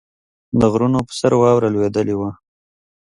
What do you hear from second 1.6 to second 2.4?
لوېدلې وه.